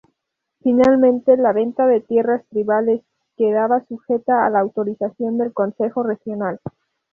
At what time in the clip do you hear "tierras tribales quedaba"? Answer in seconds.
2.01-3.85